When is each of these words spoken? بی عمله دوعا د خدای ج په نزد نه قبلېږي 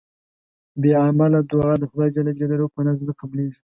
بی 0.81 0.89
عمله 1.01 1.39
دوعا 1.49 1.73
د 1.79 1.83
خدای 1.91 2.09
ج 2.13 2.17
په 2.75 2.79
نزد 2.85 3.03
نه 3.09 3.13
قبلېږي 3.19 3.61